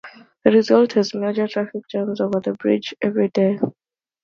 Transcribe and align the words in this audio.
The 0.43 0.49
result 0.49 0.97
is 0.97 1.13
major 1.13 1.47
traffic 1.47 1.83
jams 1.87 2.19
over 2.21 2.39
the 2.39 2.53
bridge 2.53 2.95
every 3.03 3.27
day. 3.29 3.59